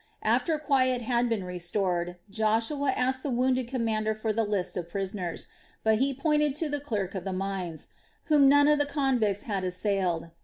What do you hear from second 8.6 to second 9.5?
of the convicts